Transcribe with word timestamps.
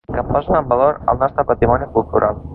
Que 0.13 0.21
posen 0.29 0.55
en 0.59 0.65
valor 0.71 0.97
el 1.13 1.19
nostre 1.21 1.45
patrimoni 1.53 1.91
cultural. 1.99 2.43